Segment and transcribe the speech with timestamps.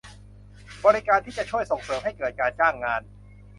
[0.85, 3.01] บริการที่จะช่วยส่งเสริมให้เกิดการจ้างงาน